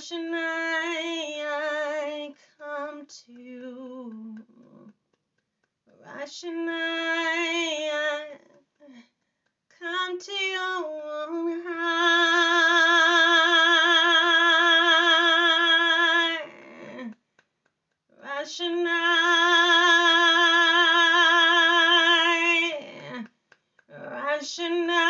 Rashonai, 0.00 1.44
I 1.44 2.32
come 2.58 3.04
to 3.06 3.32
you. 3.34 4.48
Rashonai, 6.02 6.70
I 7.92 8.38
come 9.78 10.18
to. 10.18 10.30
Rashonai, 18.24 18.88
Rashonai, 23.92 25.09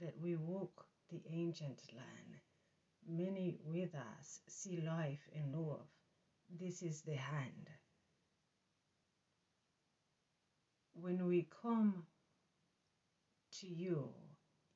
that 0.00 0.14
we 0.20 0.36
walk 0.36 0.86
the 1.10 1.20
ancient 1.30 1.80
land. 1.94 2.40
Many 3.06 3.58
with 3.64 3.94
us 3.94 4.40
see 4.48 4.80
life 4.80 5.28
in 5.32 5.52
love. 5.52 5.86
This 6.60 6.82
is 6.82 7.02
the 7.02 7.16
hand. 7.16 7.68
When 10.94 11.26
we 11.26 11.48
come 11.62 12.04
to 13.60 13.66
you 13.66 14.08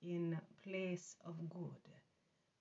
in 0.02 0.38
place 0.62 1.16
of 1.26 1.34
good. 1.48 1.88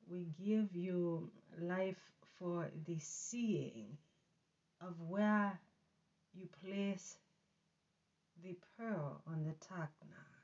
We 0.10 0.28
give 0.40 0.76
you 0.76 1.32
life 1.62 2.02
for 2.40 2.70
the 2.86 2.98
seeing 3.00 3.98
of 4.82 5.00
where 5.02 5.60
you 6.34 6.48
place 6.64 7.18
the 8.44 8.56
pearl 8.78 9.22
on 9.28 9.44
the 9.44 9.54
takna. 9.66 10.37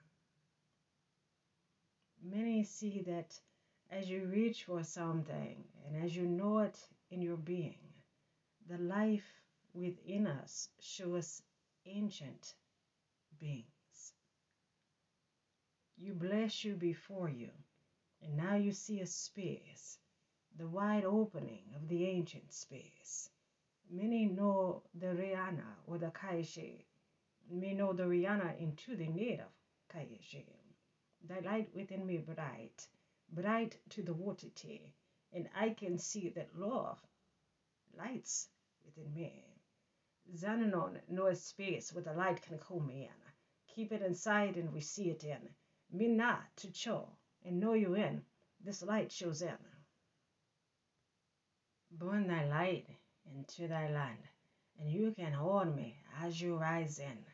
Many 2.23 2.63
see 2.63 3.01
that 3.01 3.39
as 3.91 4.09
you 4.09 4.25
reach 4.25 4.63
for 4.63 4.83
something 4.83 5.63
and 5.85 6.03
as 6.03 6.15
you 6.15 6.25
know 6.25 6.59
it 6.59 6.79
in 7.11 7.21
your 7.21 7.37
being, 7.37 7.93
the 8.67 8.77
life 8.77 9.43
within 9.73 10.25
us 10.27 10.69
shows 10.79 11.43
ancient 11.85 12.55
beings 13.39 13.67
you 16.03 16.13
bless 16.13 16.65
you 16.65 16.75
before 16.75 17.29
you, 17.29 17.49
and 18.21 18.35
now 18.35 18.55
you 18.55 18.71
see 18.73 18.99
a 18.99 19.05
space, 19.05 19.99
the 20.57 20.67
wide 20.67 21.05
opening 21.05 21.63
of 21.75 21.87
the 21.87 22.05
ancient 22.05 22.51
space. 22.51 23.29
Many 23.89 24.25
know 24.25 24.83
the 24.95 25.07
Rihanna 25.07 25.77
or 25.87 25.97
the 25.97 26.11
Kaishe, 26.11 26.83
may 27.49 27.73
know 27.73 27.93
the 27.93 28.03
Rihanna 28.03 28.59
into 28.59 28.95
the 28.95 29.07
native 29.07 29.53
Kaishe. 29.93 30.62
The 31.23 31.41
light 31.41 31.73
within 31.73 32.05
me 32.05 32.17
bright, 32.17 32.87
bright 33.31 33.77
to 33.89 34.01
the 34.03 34.13
water 34.13 34.47
tea, 34.55 34.93
and 35.31 35.49
I 35.55 35.71
can 35.71 35.97
see 35.97 36.29
that 36.29 36.57
love 36.57 36.99
lights 37.97 38.49
within 38.85 39.13
me. 39.13 39.45
Xananon 40.35 40.99
knows 41.09 41.43
space 41.43 41.93
where 41.93 42.03
the 42.03 42.13
light 42.13 42.41
can 42.41 42.59
come 42.59 42.89
in. 42.89 43.09
Keep 43.67 43.91
it 43.91 44.01
inside 44.01 44.57
and 44.57 44.73
we 44.73 44.81
see 44.81 45.09
it 45.09 45.23
in 45.23 45.49
me 45.93 46.07
not 46.07 46.41
to 46.57 46.73
show 46.73 47.07
and 47.45 47.59
know 47.59 47.73
you 47.73 47.93
in, 47.93 48.23
this 48.63 48.81
light 48.81 49.11
shows 49.11 49.41
in. 49.41 49.57
Burn 51.91 52.27
thy 52.27 52.45
light 52.47 52.87
into 53.35 53.67
thy 53.67 53.91
land, 53.91 54.17
and 54.79 54.89
you 54.89 55.11
can 55.11 55.33
hold 55.33 55.75
me 55.75 55.95
as 56.21 56.41
you 56.41 56.57
rise 56.57 56.97
in. 56.97 57.25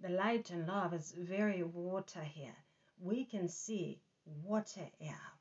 The 0.00 0.10
light 0.10 0.50
and 0.50 0.66
love 0.66 0.92
is 0.92 1.12
very 1.12 1.62
water 1.62 2.22
here. 2.22 2.56
We 3.02 3.24
can 3.24 3.48
see 3.48 4.00
water 4.24 4.88
air. 5.00 5.32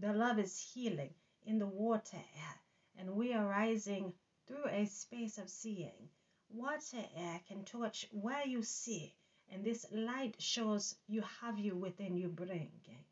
The 0.00 0.12
love 0.12 0.38
is 0.38 0.58
healing 0.60 1.14
in 1.46 1.58
the 1.58 1.66
water 1.66 2.16
air, 2.16 2.60
and 2.98 3.16
we 3.16 3.32
are 3.32 3.48
rising 3.48 4.12
through 4.46 4.68
a 4.68 4.84
space 4.84 5.38
of 5.38 5.48
seeing. 5.48 6.10
Water 6.50 7.04
air 7.16 7.40
can 7.48 7.64
touch 7.64 8.06
where 8.12 8.46
you 8.46 8.62
see 8.62 9.14
and 9.50 9.64
this 9.64 9.86
light 9.92 10.34
shows 10.38 10.96
you 11.06 11.22
have 11.40 11.58
you 11.58 11.74
within 11.76 12.16
you 12.16 12.28
bringing. 12.28 13.04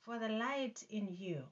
For 0.00 0.18
the 0.18 0.28
light 0.28 0.84
in 0.90 1.08
you 1.16 1.44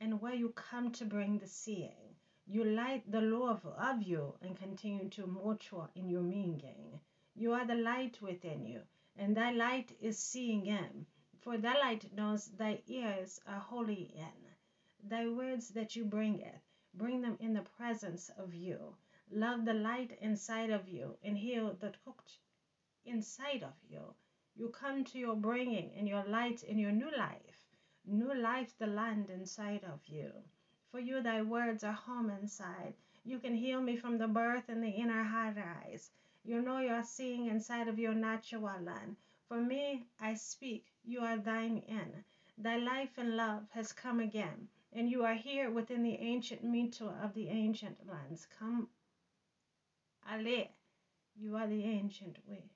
and 0.00 0.20
where 0.20 0.34
you 0.34 0.50
come 0.50 0.92
to 0.92 1.04
bring 1.04 1.38
the 1.38 1.46
seeing, 1.46 2.14
you 2.46 2.64
light 2.64 3.10
the 3.10 3.22
love 3.22 3.66
of 3.66 4.02
you 4.02 4.34
and 4.40 4.56
continue 4.56 5.08
to 5.10 5.26
mature 5.26 5.88
in 5.96 6.08
your 6.08 6.22
meaning. 6.22 7.00
You 7.34 7.52
are 7.52 7.66
the 7.66 7.74
light 7.74 8.22
within 8.22 8.64
you, 8.66 8.82
and 9.16 9.36
thy 9.36 9.50
light 9.50 9.96
is 10.00 10.18
seeing 10.18 10.66
in. 10.66 11.06
For 11.40 11.58
thy 11.58 11.78
light 11.78 12.12
knows 12.14 12.46
thy 12.48 12.82
ears 12.86 13.40
are 13.46 13.60
holy 13.60 14.12
in. 14.14 15.08
Thy 15.08 15.28
words 15.28 15.68
that 15.70 15.96
you 15.96 16.04
bringeth 16.04 16.62
Bring 16.98 17.20
them 17.20 17.36
in 17.40 17.52
the 17.52 17.60
presence 17.60 18.30
of 18.38 18.54
you. 18.54 18.96
Love 19.30 19.66
the 19.66 19.74
light 19.74 20.16
inside 20.22 20.70
of 20.70 20.88
you 20.88 21.18
and 21.22 21.36
heal 21.36 21.74
the 21.74 21.90
tukch 21.90 22.38
inside 23.04 23.62
of 23.62 23.74
you. 23.86 24.14
You 24.54 24.70
come 24.70 25.04
to 25.04 25.18
your 25.18 25.36
bringing 25.36 25.92
and 25.92 26.08
your 26.08 26.24
light 26.24 26.62
in 26.62 26.78
your 26.78 26.92
new 26.92 27.10
life. 27.14 27.66
New 28.06 28.32
life, 28.34 28.78
the 28.78 28.86
land 28.86 29.28
inside 29.28 29.84
of 29.84 30.00
you. 30.06 30.32
For 30.90 30.98
you, 30.98 31.20
thy 31.20 31.42
words 31.42 31.84
are 31.84 31.92
home 31.92 32.30
inside. 32.30 32.94
You 33.24 33.40
can 33.40 33.54
heal 33.54 33.82
me 33.82 33.98
from 33.98 34.16
the 34.16 34.28
birth 34.28 34.70
and 34.70 34.82
the 34.82 34.88
inner 34.88 35.22
heart 35.22 35.58
eyes. 35.58 36.10
You 36.46 36.62
know 36.62 36.78
you're 36.78 37.02
seeing 37.02 37.48
inside 37.48 37.88
of 37.88 37.98
your 37.98 38.14
natural 38.14 38.80
land. 38.80 39.16
For 39.48 39.60
me, 39.60 40.04
I 40.20 40.34
speak, 40.34 40.86
you 41.04 41.20
are 41.20 41.38
thine 41.38 41.78
in. 41.88 42.24
Thy 42.56 42.76
life 42.76 43.18
and 43.18 43.36
love 43.36 43.64
has 43.70 43.92
come 43.92 44.20
again, 44.20 44.68
and 44.92 45.10
you 45.10 45.24
are 45.24 45.34
here 45.34 45.72
within 45.72 46.04
the 46.04 46.14
ancient 46.14 46.64
mito 46.64 47.12
of 47.24 47.34
the 47.34 47.48
ancient 47.48 47.98
lands. 48.08 48.46
Come, 48.60 48.88
Ale, 50.30 50.68
you 51.36 51.56
are 51.56 51.66
the 51.66 51.82
ancient 51.82 52.38
way. 52.46 52.70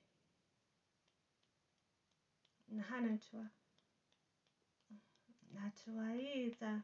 Natuaita. 5.55 6.83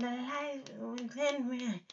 the 0.00 0.06
light 0.06 0.64
within 0.80 1.48
me, 1.48 1.85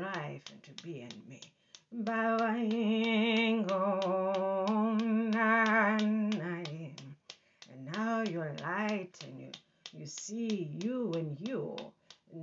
life 0.00 0.42
and 0.52 0.62
to 0.62 0.72
be 0.82 1.00
in 1.00 1.10
me. 1.28 1.40
Bawaingonanayin. 1.94 3.66
Oh, 3.72 4.96
and 7.72 7.84
now 7.92 8.22
you're 8.22 8.52
light 8.62 9.16
and 9.26 9.40
you 9.40 9.50
you 9.98 10.06
see 10.06 10.70
you 10.82 11.12
and 11.14 11.36
you. 11.40 11.76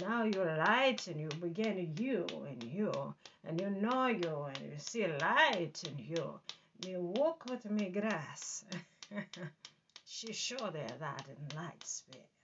Now 0.02 0.24
you're 0.26 0.58
light 0.58 1.08
and 1.08 1.20
you 1.20 1.30
begin 1.42 1.94
you 1.98 2.26
and 2.48 2.64
you. 2.64 2.92
And 3.48 3.60
you 3.62 3.70
know 3.70 4.08
you 4.08 4.46
and 4.48 4.60
you 4.60 4.78
see 4.78 5.08
light 5.08 5.82
in 5.88 5.98
you. 6.06 6.40
You 6.86 7.00
walk 7.00 7.46
with 7.50 7.70
me 7.72 7.90
grass. 7.90 8.66
she 10.06 10.34
showed 10.34 10.74
there 10.74 10.98
that 11.00 11.26
in 11.30 11.58
light 11.58 11.86
space. 11.86 12.37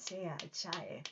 Atsinkin 0.00 0.50
say 0.54 0.68
achai. 0.70 1.06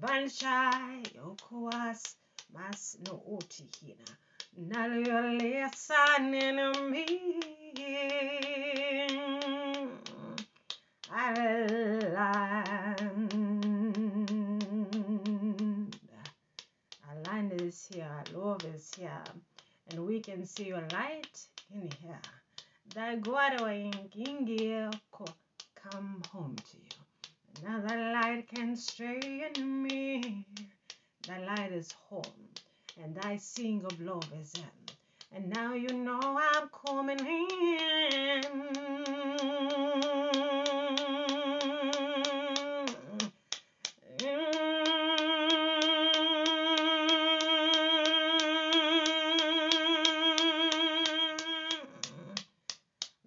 Banshai 0.00 1.02
okuas. 1.18 2.16
Mas 2.52 2.96
no 3.06 3.22
oti 3.30 3.64
hina. 3.80 4.18
Nalio 4.58 5.74
sun 5.74 6.34
in 6.34 6.90
me. 6.90 7.06
Land. 11.10 12.70
Our 17.08 17.16
land 17.26 17.52
is 17.60 17.88
here, 17.92 18.22
love 18.34 18.64
is 18.64 18.90
here, 18.96 19.24
and 19.90 20.06
we 20.06 20.20
can 20.20 20.46
see 20.46 20.68
your 20.68 20.86
light 20.92 21.46
in 21.72 21.90
here. 22.00 22.20
The 22.94 23.18
guaro 23.20 23.66
ko 25.10 25.24
come 25.74 26.22
home 26.30 26.56
to 26.56 26.76
you. 26.76 26.93
Now 27.64 27.80
the 27.80 27.96
light 27.96 28.44
can 28.54 28.76
stray 28.76 29.50
in 29.56 29.82
me. 29.82 30.46
The 31.26 31.38
light 31.46 31.72
is 31.72 31.94
home, 32.10 32.22
and 33.02 33.18
I 33.24 33.38
sing 33.38 33.82
of 33.86 33.98
love 34.02 34.30
is 34.38 34.52
in. 34.56 34.64
And 35.34 35.48
now 35.48 35.72
you 35.74 35.88
know 35.88 36.20
I'm 36.22 36.68
coming 36.68 37.20
in. 37.20 38.44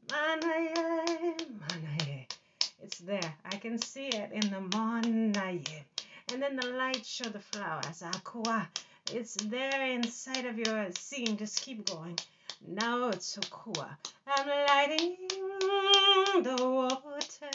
Manaye, 0.10 1.38
manaye. 1.60 2.28
It's 2.84 3.00
there. 3.00 3.36
I 3.46 3.58
can 3.58 3.80
see 3.80 4.07
in 4.32 4.50
the 4.52 4.78
morning. 4.78 5.36
And 6.32 6.42
then 6.42 6.56
the 6.56 6.68
light 6.68 7.06
show 7.06 7.30
the 7.30 7.40
flowers. 7.40 8.02
Ah, 8.04 8.12
Aqua. 8.16 8.44
Ah. 8.48 8.70
It's 9.14 9.36
there 9.36 9.86
inside 9.86 10.46
of 10.46 10.58
your 10.58 10.88
scene. 10.92 11.38
Just 11.38 11.62
keep 11.62 11.86
going. 11.90 12.20
Now 12.68 13.10
it's 13.10 13.38
Okua. 13.38 13.90
Ah. 14.28 14.34
I'm 14.36 14.48
lighting 14.48 15.16
the 16.44 16.56
water 16.60 17.50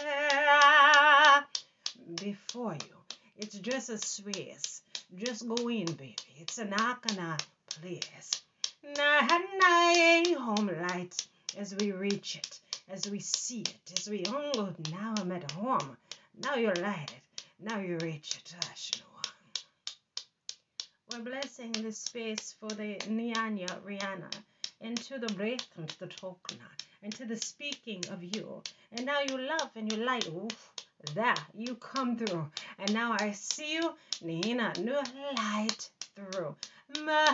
before 2.23 2.75
you. 2.75 2.97
It's 3.37 3.59
just 3.59 3.91
a 3.91 3.99
space. 3.99 4.83
Just 5.15 5.47
go 5.47 5.69
in, 5.69 5.87
baby. 5.87 6.17
It's 6.41 6.59
an 6.59 6.71
Akana 6.71 7.39
place. 7.69 8.43
Nahana 8.85 9.95
eh, 9.95 10.35
home 10.35 10.71
light 10.89 11.27
as 11.57 11.75
we 11.75 11.93
reach 11.93 12.37
it, 12.37 12.61
as 12.89 13.09
we 13.09 13.21
see 13.21 13.61
it, 13.61 13.93
as 13.99 14.09
we 14.09 14.25
oh 14.29 14.73
now 14.91 15.15
I'm 15.19 15.33
at 15.33 15.51
home. 15.53 15.97
Now 16.39 16.55
you 16.57 16.73
light 16.73 17.13
it. 17.13 17.45
Now 17.61 17.79
you 17.79 17.99
reach 17.99 18.37
it. 18.37 18.55
Ashnoa. 18.61 19.33
We're 21.11 21.21
blessing 21.21 21.73
this 21.73 21.99
space 21.99 22.55
for 22.59 22.69
the 22.69 22.97
Nyanya 23.09 23.81
Rihanna 23.83 24.31
into 24.81 25.19
the 25.19 25.33
breath 25.35 25.69
into 25.79 25.99
the 25.99 26.07
tokna, 26.07 26.69
into 27.03 27.25
the 27.25 27.37
speaking 27.37 28.03
of 28.11 28.23
you. 28.23 28.63
And 28.93 29.07
now 29.07 29.21
you 29.21 29.39
love 29.39 29.71
and 29.77 29.91
you 29.93 29.99
light. 29.99 30.27
Oof, 30.29 30.73
there 31.15 31.35
you 31.55 31.75
come 31.77 32.17
through. 32.17 32.51
And 32.79 32.93
now 32.93 33.17
I 33.19 33.33
see 33.33 33.75
you, 33.75 33.95
Nina, 34.23 34.73
new 34.79 35.01
light 35.37 35.91
through. 36.17 36.55
My, 37.05 37.31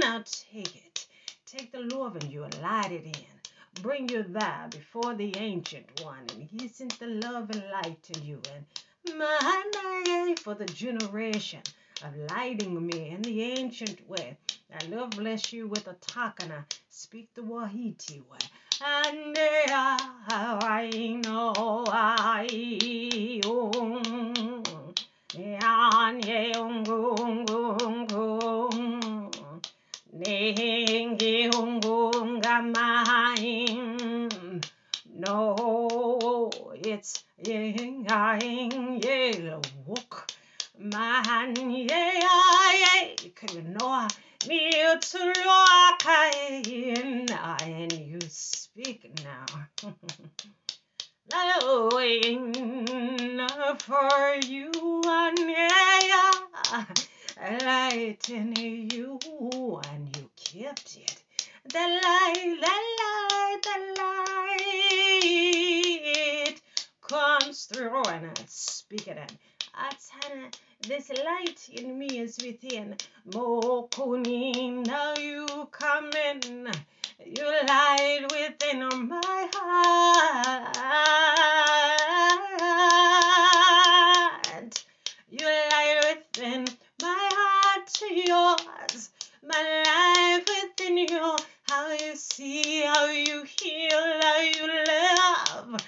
now 0.00 0.22
take 0.24 0.76
it. 0.76 1.06
Take 1.46 1.72
the 1.72 1.80
love 1.80 2.16
and 2.16 2.32
you 2.32 2.46
light 2.62 2.92
it 2.92 3.04
in. 3.04 3.31
Bring 3.80 4.08
you 4.08 4.22
there 4.22 4.68
before 4.70 5.14
the 5.14 5.34
ancient 5.38 6.02
one, 6.04 6.26
and 6.34 6.42
he 6.42 6.68
sent 6.68 6.98
the 6.98 7.06
love 7.06 7.50
and 7.50 7.64
light 7.72 8.10
in 8.14 8.22
you. 8.24 8.40
And 8.54 9.18
my 9.18 10.34
for 10.42 10.54
the 10.54 10.66
generation 10.66 11.62
of 12.04 12.16
lighting 12.30 12.86
me 12.86 13.10
in 13.10 13.22
the 13.22 13.42
ancient 13.42 14.08
way. 14.08 14.36
I 14.78 14.84
love 14.86 15.10
bless 15.10 15.52
you 15.52 15.68
with 15.68 15.86
a 15.86 15.94
takana. 15.94 16.64
Speak 16.88 17.32
the 17.34 17.42
Wahiti 17.42 18.20
way. 18.28 18.38
And 18.84 19.36
I 19.38 21.20
know 21.24 21.84
I 21.88 23.30
um, 26.56 27.02
No, 32.62 33.11
ying, 37.44 38.06
ying, 38.08 39.02
yellow 39.02 39.62
walk 39.86 40.32
man 40.78 41.56
ye 41.70 41.86
ye 41.88 43.30
kunoa 43.34 44.08
me 44.48 44.70
to 45.00 45.32
and 47.62 47.92
you 47.92 48.18
speak 48.28 49.10
now 49.24 49.46
Lowing 51.32 52.54
for 53.78 54.36
you 54.46 54.70
and 55.06 55.38
yeah 55.38 56.84
light 57.64 58.28
in 58.30 58.54
you 58.56 59.18
and 59.90 60.16
you 60.16 60.30
kept 60.36 60.96
it 60.96 61.22
the 61.72 61.78
light 61.78 62.58
the 62.60 62.76
light 63.00 63.62
the 63.62 63.76
light 64.01 64.01
through 67.72 68.02
and 68.04 68.38
speak 68.46 69.08
it 69.08 69.16
in 69.16 69.38
Atana, 69.74 70.52
this 70.86 71.08
light 71.08 71.66
in 71.72 71.98
me 71.98 72.18
is 72.18 72.36
within. 72.44 72.94
Mokuni, 73.30 74.84
now 74.86 75.14
you 75.16 75.46
come 75.70 76.10
in. 76.12 76.70
You 77.24 77.44
light 77.66 78.26
within 78.30 78.80
my 79.08 79.48
heart. 79.54 80.76
You 85.30 85.46
light 85.46 86.16
within 86.34 86.66
my 87.00 87.28
heart 87.32 87.86
to 87.94 88.14
yours. 88.14 89.08
My 89.42 89.82
life 89.86 90.46
within 90.62 90.98
you. 90.98 91.36
How 91.68 91.90
you 91.92 92.14
see, 92.16 92.82
how 92.82 93.06
you 93.06 93.44
heal, 93.44 94.20
how 94.20 94.40
you 94.40 94.66
love. 94.86 95.80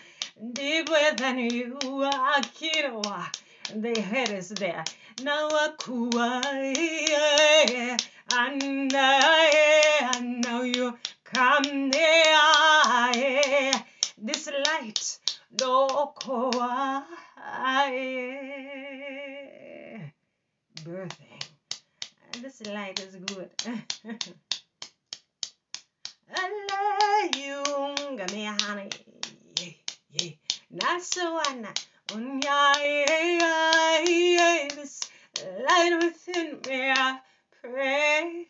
Deep 0.64 0.88
within 0.88 1.38
you, 1.50 1.76
Akira 2.38 3.30
the 3.74 4.00
head 4.00 4.30
is 4.30 4.48
there. 4.48 4.82
Now 5.22 5.48
a 5.48 5.74
and 8.32 8.90
I 8.94 10.20
know 10.22 10.62
you 10.62 10.96
come 11.22 11.90
near. 11.90 12.40
This 14.16 14.48
light, 14.66 15.18
do 15.54 15.86
birthing. 20.82 21.42
This 22.40 22.66
light 22.66 23.00
is 23.00 23.16
good. 23.16 23.50
I 26.34 26.48
you, 27.36 27.62
me 28.32 28.44
honey. 28.46 29.03
One. 30.94 31.66
This 34.76 35.00
light 35.68 35.98
within 36.00 36.60
me, 36.68 36.90
I 36.92 37.18
pray. 37.60 38.46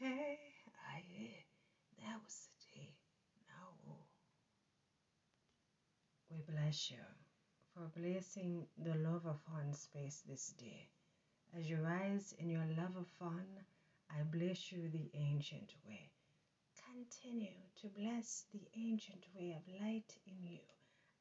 That 2.02 2.18
was 2.22 2.48
the 2.52 2.78
day. 2.78 2.92
Now 3.48 3.72
we 6.30 6.36
bless 6.46 6.90
you 6.90 7.04
for 7.72 7.88
blessing 7.98 8.66
the 8.76 8.94
love 8.96 9.24
of 9.24 9.40
fun 9.50 9.72
space 9.72 10.22
this 10.28 10.52
day. 10.58 10.90
As 11.58 11.70
you 11.70 11.78
rise 11.78 12.34
in 12.38 12.50
your 12.50 12.66
love 12.76 12.94
of 12.98 13.06
fun, 13.18 13.46
I 14.10 14.22
bless 14.22 14.70
you 14.70 14.90
the 14.90 15.10
ancient 15.14 15.72
way. 15.86 16.10
Continue 16.92 17.56
to 17.80 17.88
bless 17.88 18.44
the 18.52 18.68
ancient 18.76 19.24
way 19.34 19.56
of 19.56 19.66
light 19.80 20.18
in 20.26 20.46
you, 20.46 20.60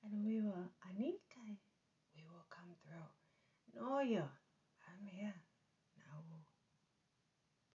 and 0.04 0.26
we 0.26 0.42
will 0.42 0.70
Anika 0.88 1.44
we 2.16 2.24
will 2.26 2.46
come 2.50 2.76
through. 2.84 3.10
Know 3.76 4.02
you. 4.02 4.24
I'm 4.88 5.08
here. 5.08 5.43